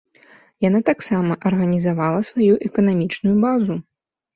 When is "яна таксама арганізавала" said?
0.67-2.27